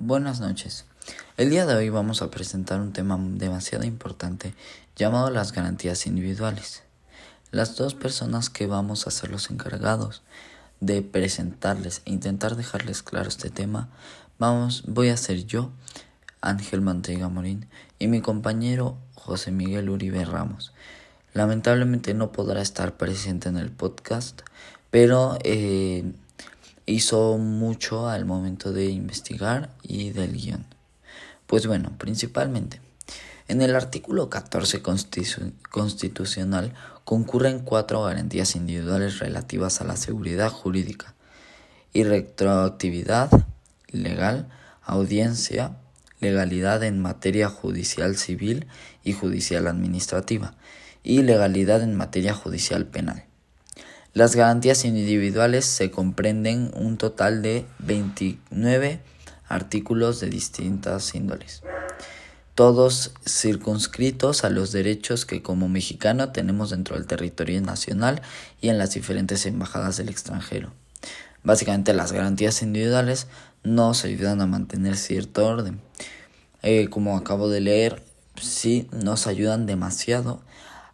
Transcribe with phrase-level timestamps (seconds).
[0.00, 0.84] Buenas noches.
[1.36, 4.54] El día de hoy vamos a presentar un tema demasiado importante
[4.94, 6.84] llamado las garantías individuales.
[7.50, 10.22] Las dos personas que vamos a ser los encargados
[10.78, 13.88] de presentarles e intentar dejarles claro este tema,
[14.38, 15.72] vamos, voy a ser yo,
[16.40, 17.66] Ángel Manteiga Morín,
[17.98, 20.72] y mi compañero José Miguel Uribe Ramos.
[21.34, 24.42] Lamentablemente no podrá estar presente en el podcast,
[24.92, 26.12] pero eh,
[26.88, 30.66] hizo mucho al momento de investigar y del guion.
[31.46, 32.80] Pues bueno, principalmente,
[33.46, 36.74] en el artículo 14 constitucional
[37.04, 41.14] concurren cuatro garantías individuales relativas a la seguridad jurídica
[41.92, 43.30] y retroactividad
[43.90, 44.48] legal,
[44.82, 45.76] audiencia,
[46.20, 48.66] legalidad en materia judicial civil
[49.02, 50.54] y judicial administrativa
[51.02, 53.27] y legalidad en materia judicial penal.
[54.18, 58.98] Las garantías individuales se comprenden un total de 29
[59.48, 61.62] artículos de distintas índoles,
[62.56, 68.20] todos circunscritos a los derechos que como mexicano tenemos dentro del territorio nacional
[68.60, 70.72] y en las diferentes embajadas del extranjero.
[71.44, 73.28] Básicamente las garantías individuales
[73.62, 75.80] nos ayudan a mantener cierto orden.
[76.62, 78.02] Eh, como acabo de leer,
[78.34, 80.42] sí nos ayudan demasiado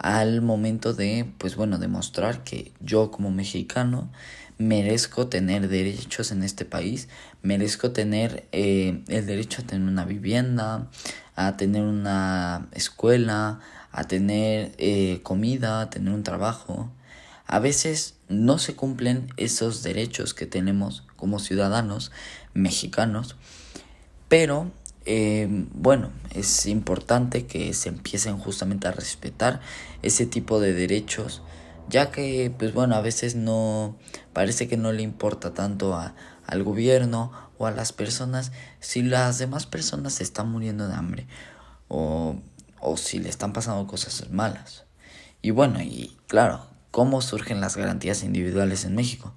[0.00, 4.10] al momento de, pues bueno, demostrar que yo como mexicano
[4.56, 7.08] merezco tener derechos en este país,
[7.42, 10.88] merezco tener eh, el derecho a tener una vivienda,
[11.36, 13.60] a tener una escuela,
[13.92, 16.90] a tener eh, comida, a tener un trabajo.
[17.46, 22.10] A veces no se cumplen esos derechos que tenemos como ciudadanos
[22.54, 23.36] mexicanos,
[24.28, 24.70] pero
[25.06, 29.60] eh, bueno, es importante que se empiecen justamente a respetar
[30.02, 31.42] ese tipo de derechos,
[31.88, 33.96] ya que, pues bueno, a veces no,
[34.32, 36.14] parece que no le importa tanto a,
[36.46, 41.26] al gobierno o a las personas si las demás personas se están muriendo de hambre
[41.88, 42.36] o,
[42.80, 44.84] o si le están pasando cosas malas.
[45.42, 49.34] Y bueno, y claro, ¿cómo surgen las garantías individuales en México?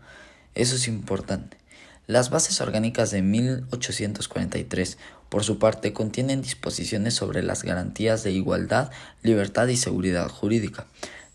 [0.54, 1.58] Eso es importante.
[2.06, 4.98] Las bases orgánicas de 1843,
[5.30, 8.92] por su parte, contienen disposiciones sobre las garantías de igualdad,
[9.22, 10.86] libertad y seguridad jurídica.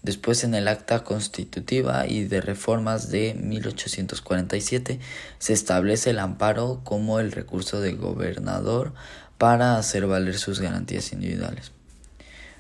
[0.03, 5.01] Después, en el Acta Constitutiva y de Reformas de 1847,
[5.39, 8.93] se establece el amparo como el recurso del gobernador
[9.39, 11.73] para hacer valer sus garantías individuales.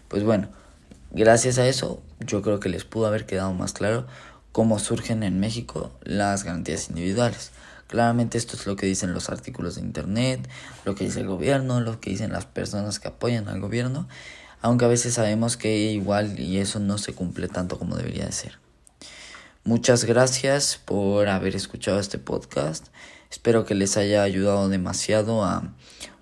[0.08, 0.48] Pues bueno,
[1.10, 4.06] gracias a eso, yo creo que les pudo haber quedado más claro
[4.50, 7.52] cómo surgen en México las garantías individuales.
[7.88, 10.46] Claramente esto es lo que dicen los artículos de Internet,
[10.84, 14.06] lo que dice el gobierno, lo que dicen las personas que apoyan al gobierno,
[14.60, 18.32] aunque a veces sabemos que igual y eso no se cumple tanto como debería de
[18.32, 18.58] ser.
[19.64, 22.88] Muchas gracias por haber escuchado este podcast.
[23.30, 25.74] Espero que les haya ayudado demasiado a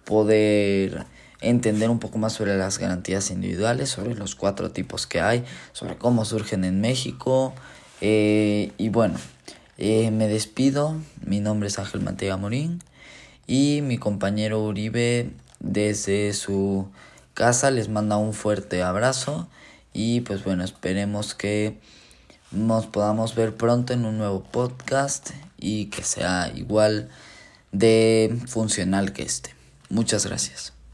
[0.05, 1.05] poder
[1.41, 5.97] entender un poco más sobre las garantías individuales, sobre los cuatro tipos que hay, sobre
[5.97, 7.55] cómo surgen en México.
[8.01, 9.19] Eh, y bueno,
[9.79, 12.83] eh, me despido, mi nombre es Ángel Mantega Morín
[13.47, 16.89] y mi compañero Uribe desde su
[17.35, 19.49] casa les manda un fuerte abrazo
[19.93, 21.79] y pues bueno, esperemos que
[22.51, 27.09] nos podamos ver pronto en un nuevo podcast y que sea igual
[27.73, 29.55] de funcional que este.
[29.89, 30.76] Muchas gracias.